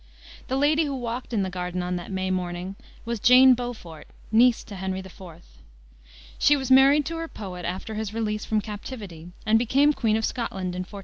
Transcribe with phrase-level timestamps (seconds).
[0.47, 4.63] The lady who walked in the garden on that May morning was Jane Beaufort, niece
[4.63, 5.43] to Henry IV.
[6.39, 10.25] She was married to her poet after his release from captivity and became Queen of
[10.25, 10.99] Scotland in 1424.